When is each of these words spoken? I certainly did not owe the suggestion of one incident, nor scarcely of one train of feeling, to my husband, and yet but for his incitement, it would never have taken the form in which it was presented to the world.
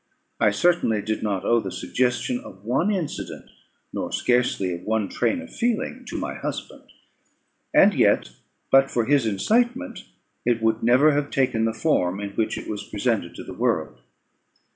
I 0.39 0.49
certainly 0.49 0.99
did 1.03 1.21
not 1.21 1.45
owe 1.45 1.59
the 1.59 1.71
suggestion 1.71 2.39
of 2.39 2.65
one 2.65 2.91
incident, 2.91 3.51
nor 3.93 4.11
scarcely 4.11 4.73
of 4.73 4.81
one 4.81 5.07
train 5.09 5.39
of 5.43 5.53
feeling, 5.53 6.05
to 6.07 6.17
my 6.17 6.33
husband, 6.33 6.85
and 7.71 7.93
yet 7.93 8.31
but 8.71 8.89
for 8.89 9.05
his 9.05 9.27
incitement, 9.27 10.05
it 10.43 10.59
would 10.59 10.81
never 10.81 11.11
have 11.11 11.29
taken 11.29 11.65
the 11.65 11.71
form 11.75 12.19
in 12.19 12.31
which 12.31 12.57
it 12.57 12.67
was 12.67 12.83
presented 12.89 13.35
to 13.35 13.43
the 13.43 13.53
world. 13.53 14.01